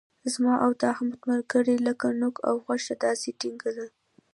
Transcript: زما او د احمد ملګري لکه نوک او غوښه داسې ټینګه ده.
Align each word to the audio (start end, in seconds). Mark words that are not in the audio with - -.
زما 0.33 0.53
او 0.65 0.71
د 0.79 0.81
احمد 0.93 1.15
ملګري 1.29 1.75
لکه 1.87 2.05
نوک 2.21 2.35
او 2.49 2.55
غوښه 2.65 2.93
داسې 3.05 3.29
ټینګه 3.39 3.71
ده. 3.77 3.87